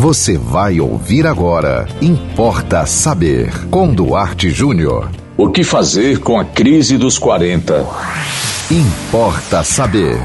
Você 0.00 0.38
vai 0.38 0.78
ouvir 0.78 1.26
agora. 1.26 1.84
Importa 2.00 2.86
saber. 2.86 3.50
Com 3.68 3.92
Duarte 3.92 4.48
Júnior. 4.48 5.10
O 5.36 5.50
que 5.50 5.64
fazer 5.64 6.20
com 6.20 6.38
a 6.38 6.44
crise 6.44 6.96
dos 6.96 7.18
40? 7.18 7.84
Importa 8.70 9.64
saber. 9.64 10.16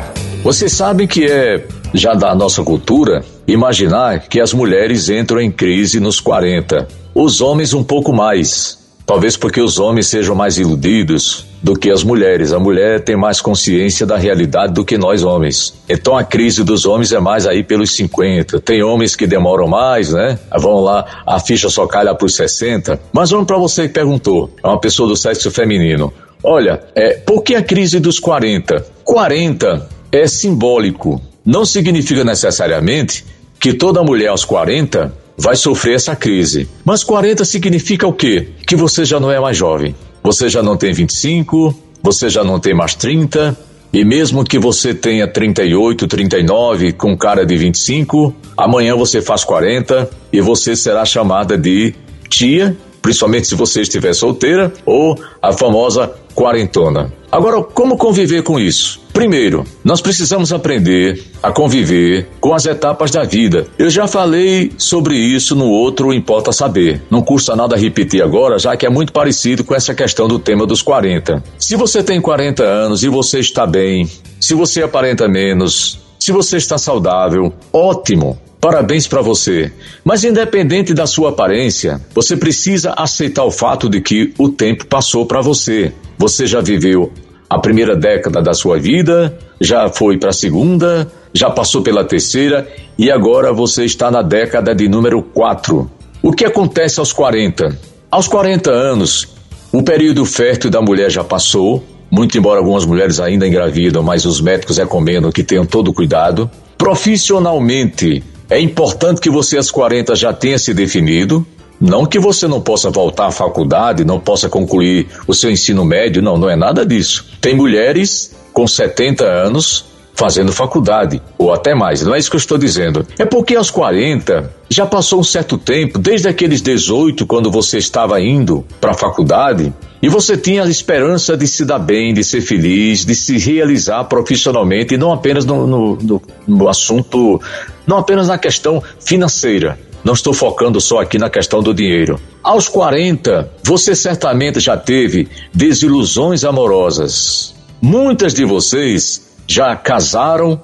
Vocês 0.44 0.74
sabem 0.74 1.08
que 1.08 1.26
é 1.26 1.66
já 1.92 2.14
da 2.14 2.36
nossa 2.36 2.62
cultura 2.62 3.26
imaginar 3.48 4.28
que 4.28 4.40
as 4.40 4.54
mulheres 4.54 5.10
entram 5.10 5.42
em 5.42 5.50
crise 5.52 6.00
nos 6.00 6.20
40, 6.20 6.88
os 7.16 7.42
homens 7.42 7.74
um 7.74 7.84
pouco 7.84 8.14
mais. 8.14 8.83
Talvez 9.06 9.36
porque 9.36 9.60
os 9.60 9.80
homens 9.80 10.08
sejam 10.08 10.34
mais 10.34 10.58
iludidos 10.58 11.46
do 11.62 11.76
que 11.76 11.92
as 11.92 12.04
mulheres. 12.04 12.54
A 12.54 12.60
mulher 12.60 13.04
tem 13.04 13.18
mais 13.18 13.42
consciência 13.42 14.06
da 14.06 14.18
realidade 14.18 14.74
do 14.74 14.86
que 14.86 14.98
nós 14.98 15.24
homens. 15.24 15.74
Então 15.90 16.18
a 16.18 16.24
crise 16.24 16.64
dos 16.64 16.86
homens 16.86 17.12
é 17.12 17.20
mais 17.20 17.46
aí 17.46 17.64
pelos 17.64 17.94
50. 17.96 18.62
Tem 18.62 18.82
homens 18.82 19.16
que 19.16 19.28
demoram 19.28 19.68
mais, 19.68 20.14
né? 20.14 20.40
Vamos 20.58 20.86
lá, 20.86 21.24
a 21.26 21.40
ficha 21.40 21.70
só 21.70 21.86
calha 21.86 22.16
para 22.16 22.26
os 22.26 22.36
60. 22.36 23.00
Mas 23.12 23.30
vamos 23.30 23.46
para 23.46 23.58
você 23.58 23.88
que 23.88 23.94
perguntou, 23.94 24.50
é 24.64 24.68
uma 24.68 24.80
pessoa 24.80 25.08
do 25.08 25.18
sexo 25.18 25.52
feminino. 25.52 26.14
Olha, 26.42 26.82
é, 26.96 27.14
por 27.14 27.42
que 27.44 27.56
a 27.56 27.64
crise 27.64 28.00
dos 28.00 28.20
40? 28.20 28.86
40 29.04 29.90
é 30.12 30.28
simbólico. 30.28 31.22
Não 31.46 31.66
significa 31.66 32.24
necessariamente 32.24 33.26
que 33.60 33.74
toda 33.74 34.04
mulher 34.04 34.28
aos 34.28 34.46
40 34.46 35.23
vai 35.38 35.56
sofrer 35.56 35.96
essa 35.96 36.16
crise. 36.16 36.68
Mas 36.84 37.04
40 37.04 37.44
significa 37.46 38.08
o 38.08 38.14
quê? 38.14 38.50
Que 38.68 38.76
você 38.76 39.06
já 39.06 39.20
não 39.20 39.32
é 39.32 39.40
mais 39.40 39.58
jovem. 39.58 39.96
Você 40.24 40.48
já 40.50 40.64
não 40.64 40.78
tem 40.78 40.94
25, 40.94 41.76
você 42.02 42.30
já 42.30 42.44
não 42.44 42.60
tem 42.60 42.74
mais 42.74 42.96
30, 42.96 43.58
e 43.94 44.04
mesmo 44.04 44.44
que 44.44 44.58
você 44.58 44.94
tenha 44.94 45.28
38, 45.28 46.08
39 46.08 46.94
com 46.94 47.16
cara 47.16 47.46
de 47.46 47.56
25, 47.56 48.34
amanhã 48.58 48.96
você 48.96 49.22
faz 49.22 49.44
40 49.44 50.10
e 50.32 50.42
você 50.42 50.76
será 50.76 51.06
chamada 51.06 51.58
de 51.58 51.94
tia, 52.28 52.76
principalmente 53.04 53.48
se 53.48 53.54
você 53.54 53.82
estiver 53.82 54.14
solteira, 54.14 54.74
ou 54.86 55.20
a 55.42 55.54
famosa 55.54 56.12
quarentona. 56.34 57.12
Agora, 57.32 57.64
como 57.64 57.98
conviver 57.98 58.44
com 58.44 58.60
isso? 58.60 59.02
Primeiro, 59.12 59.64
nós 59.84 60.02
precisamos 60.02 60.54
aprender 60.54 61.24
a 61.42 61.52
conviver 61.52 62.28
com 62.40 62.54
as 62.54 62.66
etapas 62.66 63.12
da 63.12 63.24
vida. 63.24 63.66
Eu 63.78 63.90
já 63.90 64.08
falei 64.08 64.72
sobre 64.78 65.16
isso 65.16 65.56
no 65.56 65.68
outro 65.68 66.14
Importa 66.14 66.52
Saber. 66.52 67.02
Não 67.10 67.22
custa 67.22 67.56
nada 67.56 67.76
repetir 67.76 68.22
agora, 68.22 68.60
já 68.60 68.76
que 68.76 68.86
é 68.86 68.90
muito 68.90 69.14
parecido 69.14 69.64
com 69.64 69.74
essa 69.74 69.94
questão 69.94 70.28
do 70.28 70.40
tema 70.40 70.66
dos 70.66 70.82
40. 70.82 71.44
Se 71.58 71.76
você 71.76 72.04
tem 72.04 72.22
40 72.22 72.64
anos 72.64 73.04
e 73.04 73.10
você 73.10 73.40
está 73.40 73.66
bem, 73.66 74.08
se 74.40 74.54
você 74.54 74.84
aparenta 74.84 75.28
menos, 75.28 76.00
se 76.20 76.32
você 76.32 76.58
está 76.58 76.78
saudável, 76.78 77.52
ótimo. 77.72 78.40
Parabéns 78.64 79.06
para 79.06 79.22
você. 79.22 79.74
Mas 80.06 80.24
independente 80.24 80.94
da 80.94 81.06
sua 81.06 81.32
aparência, 81.32 82.00
você 82.16 82.38
precisa 82.38 82.94
aceitar 82.96 83.44
o 83.44 83.52
fato 83.52 83.90
de 83.90 84.00
que 84.00 84.34
o 84.38 84.48
tempo 84.48 84.86
passou 84.86 85.26
para 85.26 85.42
você. 85.42 85.92
Você 86.18 86.48
já 86.48 86.62
viveu 86.62 87.12
a 87.50 87.60
primeira 87.60 87.94
década 87.94 88.42
da 88.42 88.54
sua 88.54 88.80
vida, 88.80 89.38
já 89.60 89.90
foi 89.90 90.18
para 90.18 90.30
a 90.30 90.34
segunda, 90.34 91.12
já 91.34 91.50
passou 91.50 91.82
pela 91.82 92.06
terceira 92.06 92.66
e 92.98 93.12
agora 93.12 93.52
você 93.52 93.84
está 93.84 94.10
na 94.10 94.22
década 94.22 94.74
de 94.74 94.88
número 94.88 95.22
4. 95.22 95.92
O 96.22 96.32
que 96.32 96.46
acontece 96.46 97.02
aos 97.02 97.12
40? 97.12 97.78
Aos 98.10 98.30
40 98.30 98.72
anos, 98.72 99.28
o 99.74 99.84
período 99.84 100.24
fértil 100.24 100.70
da 100.70 100.82
mulher 100.82 101.12
já 101.12 101.22
passou, 101.22 101.84
muito 102.10 102.38
embora 102.38 102.62
algumas 102.62 102.86
mulheres 102.86 103.20
ainda 103.20 103.46
engravidam, 103.46 104.02
mas 104.02 104.24
os 104.24 104.40
médicos 104.40 104.78
recomendam 104.78 105.34
que 105.34 105.44
tenham 105.44 105.66
todo 105.66 105.92
cuidado. 105.92 106.50
Profissionalmente, 106.78 108.24
é 108.50 108.60
importante 108.60 109.22
que 109.22 109.30
você 109.30 109.58
aos 109.58 109.72
40 109.72 110.16
já 110.16 110.34
tenha 110.34 110.58
se 110.58 110.74
definido, 110.74 111.46
não 111.80 112.06
que 112.06 112.20
você 112.20 112.48
não 112.48 112.62
possa 112.62 112.90
voltar 112.90 113.28
à 113.28 113.32
faculdade, 113.32 114.06
não 114.06 114.20
possa 114.20 114.48
concluir 114.48 115.08
o 115.28 115.34
seu 115.34 115.52
ensino 115.52 115.84
médio, 115.84 116.22
não, 116.22 116.38
não 116.38 116.50
é 116.50 116.56
nada 116.56 116.86
disso. 116.86 117.26
Tem 117.42 117.56
mulheres 117.56 118.34
com 118.54 118.68
70 118.68 119.26
anos 119.26 119.86
fazendo 120.16 120.52
faculdade, 120.52 121.22
ou 121.38 121.52
até 121.52 121.74
mais, 121.74 122.04
não 122.04 122.14
é 122.14 122.20
isso 122.20 122.30
que 122.30 122.36
eu 122.36 122.40
estou 122.40 122.58
dizendo. 122.58 123.06
É 123.18 123.26
porque 123.26 123.56
aos 123.56 123.72
40 123.72 124.54
já 124.70 124.86
passou 124.86 125.20
um 125.20 125.24
certo 125.24 125.58
tempo, 125.58 126.00
desde 126.00 126.28
aqueles 126.28 126.62
18, 126.62 127.26
quando 127.26 127.52
você 127.52 127.78
estava 127.78 128.20
indo 128.22 128.66
para 128.80 128.92
a 128.92 128.96
faculdade, 128.96 129.74
e 130.02 130.10
você 130.10 130.36
tinha 130.36 130.64
a 130.64 130.70
esperança 130.70 131.38
de 131.38 131.48
se 131.48 131.64
dar 131.64 131.80
bem, 131.80 132.14
de 132.14 132.24
ser 132.24 132.42
feliz, 132.42 133.06
de 133.06 133.16
se 133.16 133.38
realizar 133.38 134.04
profissionalmente, 134.04 134.94
e 134.94 134.98
não 134.98 135.14
apenas 135.14 135.46
no, 135.46 135.66
no, 135.66 135.96
no, 135.96 136.22
no 136.48 136.70
assunto, 136.70 137.42
não 137.88 137.98
apenas 137.98 138.28
na 138.28 138.38
questão 138.38 138.84
financeira. 139.00 139.80
Não 140.04 140.14
estou 140.14 140.34
focando 140.34 140.82
só 140.82 141.00
aqui 141.00 141.18
na 141.18 141.30
questão 141.30 141.64
do 141.64 141.74
dinheiro. 141.74 142.20
Aos 142.44 142.68
40, 142.68 143.50
você 143.64 143.96
certamente 143.96 144.60
já 144.60 144.76
teve 144.76 145.30
desilusões 145.54 146.44
amorosas. 146.44 147.56
Muitas 147.82 148.34
de 148.34 148.44
vocês 148.44 149.33
já 149.48 149.76
casaram 149.76 150.62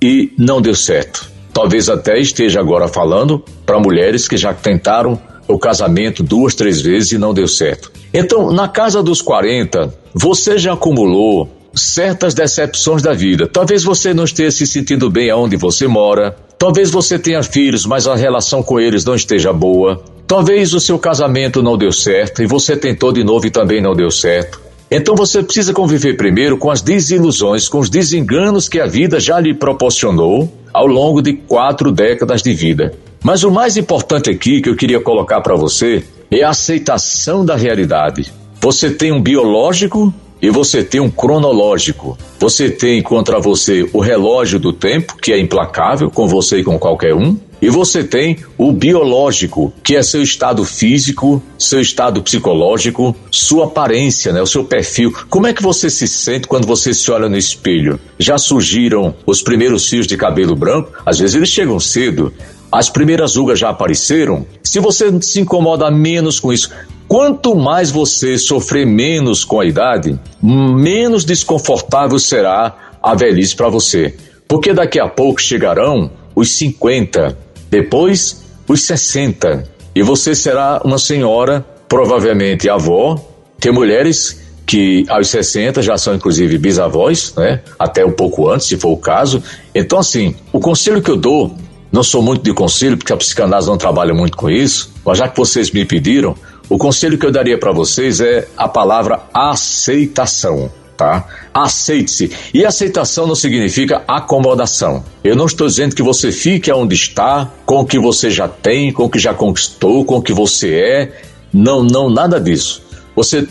e 0.00 0.32
não 0.38 0.60
deu 0.60 0.74
certo. 0.74 1.30
Talvez 1.52 1.88
até 1.88 2.18
esteja 2.18 2.60
agora 2.60 2.88
falando 2.88 3.44
para 3.66 3.78
mulheres 3.78 4.26
que 4.26 4.36
já 4.36 4.54
tentaram 4.54 5.20
o 5.46 5.58
casamento 5.58 6.22
duas, 6.22 6.54
três 6.54 6.80
vezes 6.80 7.12
e 7.12 7.18
não 7.18 7.34
deu 7.34 7.46
certo. 7.46 7.92
Então, 8.12 8.50
na 8.50 8.68
casa 8.68 9.02
dos 9.02 9.20
40, 9.20 9.92
você 10.14 10.58
já 10.58 10.72
acumulou 10.72 11.48
certas 11.74 12.34
decepções 12.34 13.02
da 13.02 13.12
vida. 13.12 13.46
Talvez 13.46 13.82
você 13.82 14.12
não 14.12 14.24
esteja 14.24 14.50
se 14.50 14.66
sentindo 14.66 15.10
bem 15.10 15.30
aonde 15.30 15.56
você 15.56 15.86
mora. 15.86 16.36
Talvez 16.58 16.90
você 16.90 17.18
tenha 17.18 17.42
filhos, 17.42 17.86
mas 17.86 18.06
a 18.06 18.14
relação 18.14 18.62
com 18.62 18.78
eles 18.78 19.04
não 19.04 19.14
esteja 19.14 19.52
boa. 19.52 20.02
Talvez 20.26 20.72
o 20.74 20.80
seu 20.80 20.98
casamento 20.98 21.62
não 21.62 21.76
deu 21.76 21.92
certo 21.92 22.42
e 22.42 22.46
você 22.46 22.76
tentou 22.76 23.12
de 23.12 23.24
novo 23.24 23.46
e 23.46 23.50
também 23.50 23.82
não 23.82 23.94
deu 23.94 24.10
certo. 24.10 24.60
Então 24.94 25.14
você 25.14 25.42
precisa 25.42 25.72
conviver 25.72 26.18
primeiro 26.18 26.58
com 26.58 26.70
as 26.70 26.82
desilusões, 26.82 27.66
com 27.66 27.78
os 27.78 27.88
desenganos 27.88 28.68
que 28.68 28.78
a 28.78 28.86
vida 28.86 29.18
já 29.18 29.40
lhe 29.40 29.54
proporcionou 29.54 30.52
ao 30.70 30.86
longo 30.86 31.22
de 31.22 31.32
quatro 31.32 31.90
décadas 31.90 32.42
de 32.42 32.52
vida. 32.52 32.92
Mas 33.24 33.42
o 33.42 33.50
mais 33.50 33.78
importante 33.78 34.28
aqui 34.28 34.60
que 34.60 34.68
eu 34.68 34.76
queria 34.76 35.00
colocar 35.00 35.40
para 35.40 35.56
você 35.56 36.04
é 36.30 36.42
a 36.42 36.50
aceitação 36.50 37.42
da 37.42 37.56
realidade. 37.56 38.30
Você 38.60 38.90
tem 38.90 39.10
um 39.10 39.22
biológico 39.22 40.12
e 40.42 40.50
você 40.50 40.84
tem 40.84 41.00
um 41.00 41.10
cronológico. 41.10 42.18
Você 42.38 42.68
tem 42.68 43.00
contra 43.00 43.40
você 43.40 43.88
o 43.94 44.00
relógio 44.00 44.60
do 44.60 44.74
tempo, 44.74 45.16
que 45.16 45.32
é 45.32 45.40
implacável 45.40 46.10
com 46.10 46.28
você 46.28 46.58
e 46.58 46.64
com 46.64 46.78
qualquer 46.78 47.14
um. 47.14 47.34
E 47.62 47.70
você 47.70 48.02
tem 48.02 48.38
o 48.58 48.72
biológico, 48.72 49.72
que 49.84 49.94
é 49.94 50.02
seu 50.02 50.20
estado 50.20 50.64
físico, 50.64 51.40
seu 51.56 51.80
estado 51.80 52.20
psicológico, 52.20 53.14
sua 53.30 53.66
aparência, 53.66 54.32
né, 54.32 54.42
o 54.42 54.46
seu 54.46 54.64
perfil. 54.64 55.14
Como 55.30 55.46
é 55.46 55.52
que 55.52 55.62
você 55.62 55.88
se 55.88 56.08
sente 56.08 56.48
quando 56.48 56.66
você 56.66 56.92
se 56.92 57.08
olha 57.12 57.28
no 57.28 57.38
espelho? 57.38 58.00
Já 58.18 58.36
surgiram 58.36 59.14
os 59.24 59.40
primeiros 59.42 59.88
fios 59.88 60.08
de 60.08 60.16
cabelo 60.16 60.56
branco? 60.56 60.90
Às 61.06 61.20
vezes 61.20 61.36
eles 61.36 61.50
chegam 61.50 61.78
cedo. 61.78 62.34
As 62.70 62.90
primeiras 62.90 63.36
rugas 63.36 63.60
já 63.60 63.68
apareceram. 63.68 64.44
Se 64.60 64.80
você 64.80 65.12
se 65.20 65.40
incomoda 65.40 65.88
menos 65.88 66.40
com 66.40 66.52
isso, 66.52 66.68
Quanto 67.12 67.54
mais 67.54 67.90
você 67.90 68.38
sofrer 68.38 68.86
menos 68.86 69.44
com 69.44 69.60
a 69.60 69.66
idade, 69.66 70.18
menos 70.42 71.26
desconfortável 71.26 72.18
será 72.18 72.94
a 73.02 73.14
velhice 73.14 73.54
para 73.54 73.68
você. 73.68 74.16
Porque 74.48 74.72
daqui 74.72 74.98
a 74.98 75.06
pouco 75.06 75.38
chegarão 75.38 76.10
os 76.34 76.50
50, 76.52 77.36
depois 77.72 78.44
os 78.68 78.82
60, 78.82 79.64
e 79.94 80.02
você 80.02 80.34
será 80.34 80.82
uma 80.84 80.98
senhora, 80.98 81.64
provavelmente 81.88 82.68
avó. 82.68 83.18
Tem 83.58 83.72
mulheres 83.72 84.42
que 84.66 85.06
aos 85.08 85.28
60 85.28 85.80
já 85.80 85.96
são 85.96 86.14
inclusive 86.14 86.58
bisavós, 86.58 87.32
né? 87.34 87.62
Até 87.78 88.04
um 88.04 88.12
pouco 88.12 88.50
antes, 88.50 88.66
se 88.66 88.76
for 88.76 88.90
o 88.90 88.98
caso. 88.98 89.42
Então, 89.74 89.98
assim, 89.98 90.36
o 90.52 90.60
conselho 90.60 91.00
que 91.00 91.10
eu 91.10 91.16
dou, 91.16 91.56
não 91.90 92.02
sou 92.02 92.20
muito 92.20 92.42
de 92.42 92.52
conselho, 92.52 92.98
porque 92.98 93.12
a 93.14 93.16
psicanálise 93.16 93.68
não 93.68 93.78
trabalha 93.78 94.12
muito 94.12 94.36
com 94.36 94.50
isso, 94.50 94.92
mas 95.02 95.16
já 95.16 95.26
que 95.26 95.38
vocês 95.38 95.70
me 95.70 95.86
pediram, 95.86 96.36
o 96.68 96.76
conselho 96.76 97.16
que 97.16 97.24
eu 97.24 97.32
daria 97.32 97.58
para 97.58 97.72
vocês 97.72 98.20
é 98.20 98.48
a 98.54 98.68
palavra 98.68 99.22
aceitação. 99.32 100.70
Tá? 101.02 101.26
Aceite-se. 101.52 102.30
E 102.54 102.64
aceitação 102.64 103.26
não 103.26 103.34
significa 103.34 104.04
acomodação. 104.06 105.04
Eu 105.24 105.34
não 105.34 105.46
estou 105.46 105.66
dizendo 105.66 105.96
que 105.96 106.02
você 106.02 106.30
fique 106.30 106.70
onde 106.70 106.94
está, 106.94 107.50
com 107.66 107.80
o 107.80 107.84
que 107.84 107.98
você 107.98 108.30
já 108.30 108.46
tem, 108.46 108.92
com 108.92 109.02
o 109.02 109.10
que 109.10 109.18
já 109.18 109.34
conquistou, 109.34 110.04
com 110.04 110.18
o 110.18 110.22
que 110.22 110.32
você 110.32 110.76
é. 110.76 111.22
Não, 111.52 111.82
não, 111.82 112.08
nada 112.08 112.40
disso. 112.40 112.84
Você 113.16 113.48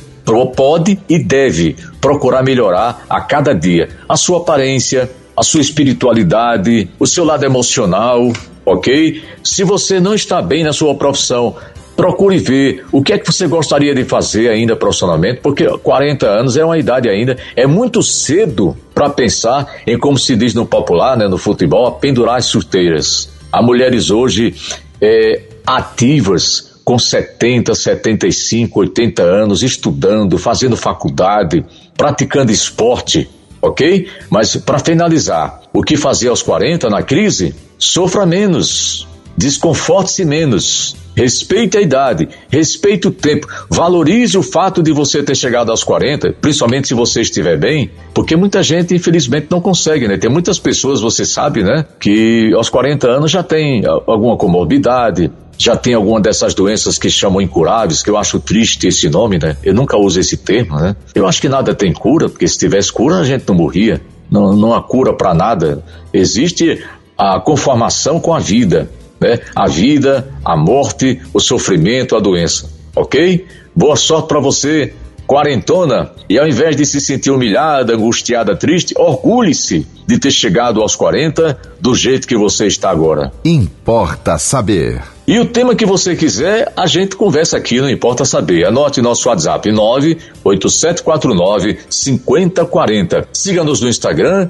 pode 0.56 0.98
e 1.10 1.20
deve 1.20 1.76
procurar 2.00 2.42
melhorar 2.42 3.06
a 3.10 3.20
cada 3.20 3.54
dia 3.54 3.90
a 4.08 4.16
sua 4.16 4.38
aparência, 4.38 5.12
a 5.36 5.44
sua 5.44 5.60
espiritualidade, 5.60 6.90
o 6.98 7.06
seu 7.06 7.26
lado 7.26 7.44
emocional, 7.44 8.32
ok? 8.66 9.22
Se 9.44 9.66
você 9.66 10.00
não 10.00 10.16
está 10.16 10.42
bem 10.42 10.64
na 10.64 10.72
sua 10.72 10.96
profissão, 10.96 11.58
procure 11.96 12.38
ver 12.38 12.86
o 12.92 13.02
que 13.02 13.14
é 13.14 13.18
que 13.18 13.26
você 13.26 13.48
gostaria 13.48 13.94
de 13.94 14.04
fazer 14.04 14.50
ainda 14.50 14.76
profissionalmente, 14.76 15.40
porque 15.42 15.66
40 15.66 16.26
anos 16.28 16.58
é 16.58 16.66
uma 16.66 16.78
idade 16.78 17.10
ainda, 17.10 17.38
é 17.56 17.68
muito 17.68 18.02
cedo 18.02 18.76
para 18.94 19.10
pensar 19.10 19.68
em 19.86 19.98
como 19.98 20.18
se 20.18 20.36
diz 20.36 20.54
no 20.54 20.66
popular, 20.66 21.18
né, 21.18 21.28
no 21.28 21.38
futebol, 21.38 21.92
pendurar 21.94 22.38
as 22.38 22.50
chuteiras. 22.50 23.30
Há 23.52 23.62
mulheres 23.62 24.10
hoje 24.10 24.56
é, 25.02 25.42
ativas 25.66 26.72
com 26.84 26.98
70, 26.98 27.76
75, 27.76 28.80
80 28.80 29.22
anos, 29.22 29.64
estudando, 29.64 30.38
fazendo 30.38 30.76
faculdade, 30.76 31.64
praticando 31.96 32.52
esporte, 32.52 33.30
ok? 33.62 34.08
Mas 34.30 34.56
para 34.56 34.80
finalizar, 34.80 35.62
o 35.72 35.84
que 35.84 35.96
fazer 35.96 36.30
aos 36.30 36.42
40 36.42 36.90
na 36.90 37.04
crise? 37.04 37.54
Sofra 37.78 38.26
menos, 38.26 39.08
desconforte-se 39.42 40.24
menos, 40.24 40.96
respeite 41.16 41.76
a 41.76 41.82
idade, 41.82 42.30
respeite 42.48 43.08
o 43.08 43.12
tempo, 43.12 43.48
valorize 43.70 44.38
o 44.38 44.44
fato 44.44 44.84
de 44.84 44.92
você 44.92 45.24
ter 45.24 45.36
chegado 45.36 45.72
aos 45.72 45.84
40, 45.84 46.34
principalmente 46.40 46.88
se 46.88 46.94
você 46.94 47.22
estiver 47.22 47.58
bem, 47.58 47.90
porque 48.14 48.36
muita 48.36 48.62
gente 48.62 48.94
infelizmente 48.94 49.48
não 49.50 49.60
consegue, 49.60 50.08
né? 50.08 50.16
Tem 50.16 50.30
muitas 50.30 50.60
pessoas, 50.60 51.02
você 51.02 51.26
sabe, 51.26 51.64
né, 51.64 51.86
que 52.00 52.54
aos 52.54 52.70
40 52.70 53.08
anos 53.10 53.32
já 53.32 53.42
tem 53.42 53.84
alguma 53.86 54.38
comorbidade, 54.38 55.32
já 55.58 55.76
tem 55.76 55.96
alguma 55.96 56.22
dessas 56.22 56.54
doenças 56.54 57.00
que 57.00 57.10
chamam 57.10 57.42
incuráveis, 57.42 58.04
que 58.04 58.10
eu 58.12 58.18
acho 58.18 58.40
triste 58.40 58.88
esse 58.88 59.10
nome, 59.10 59.40
né? 59.40 59.58
Eu 59.64 59.74
nunca 59.74 59.98
uso 59.98 60.20
esse 60.20 60.38
termo, 60.38 60.76
né? 60.80 60.96
Eu 61.16 61.28
acho 61.28 61.42
que 61.42 61.50
nada 61.50 61.74
tem 61.74 61.92
cura, 61.92 62.30
porque 62.30 62.48
se 62.48 62.60
tivesse 62.60 62.92
cura 62.92 63.18
a 63.18 63.24
gente 63.24 63.46
não 63.48 63.56
morria. 63.56 64.02
Não, 64.30 64.56
não 64.56 64.74
há 64.74 64.82
cura 64.82 65.14
para 65.14 65.34
nada. 65.34 65.84
Existe 66.14 66.82
a 67.18 67.40
conformação 67.40 68.20
com 68.20 68.34
a 68.34 68.40
vida 68.40 68.90
né? 69.22 69.40
A 69.56 69.68
vida, 69.68 70.28
a 70.44 70.58
morte, 70.58 71.22
o 71.32 71.40
sofrimento, 71.40 72.16
a 72.16 72.20
doença. 72.20 72.68
Ok? 72.96 73.46
Boa 73.74 73.96
sorte 73.96 74.28
para 74.28 74.40
você, 74.40 74.94
quarentona. 75.28 76.12
E 76.28 76.38
ao 76.38 76.48
invés 76.48 76.76
de 76.76 76.86
se 76.86 77.00
sentir 77.00 77.32
humilhada, 77.32 77.94
angustiada, 77.94 78.56
triste, 78.56 78.94
orgulhe-se 78.98 79.88
de 80.06 80.20
ter 80.20 80.32
chegado 80.32 80.82
aos 80.82 80.96
40 80.96 81.58
do 81.80 81.96
jeito 81.96 82.28
que 82.28 82.36
você 82.36 82.68
está 82.68 82.90
agora. 82.90 83.32
Importa 83.46 84.38
saber. 84.38 85.02
E 85.26 85.40
o 85.40 85.46
tema 85.46 85.76
que 85.76 85.86
você 85.86 86.16
quiser, 86.16 86.74
a 86.76 86.88
gente 86.88 87.16
conversa 87.16 87.56
aqui, 87.56 87.80
não 87.80 87.90
importa 87.90 88.26
saber. 88.26 88.66
Anote 88.66 89.02
nosso 89.02 89.30
WhatsApp 89.30 89.72
98749 89.72 91.78
5040. 91.90 93.28
Siga-nos 93.32 93.80
no 93.80 93.88
Instagram, 93.88 94.50